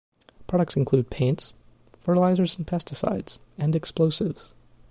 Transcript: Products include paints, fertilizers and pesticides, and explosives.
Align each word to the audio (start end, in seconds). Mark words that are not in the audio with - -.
Products 0.47 0.75
include 0.75 1.11
paints, 1.11 1.53
fertilizers 1.99 2.57
and 2.57 2.65
pesticides, 2.65 3.37
and 3.59 3.75
explosives. 3.75 4.51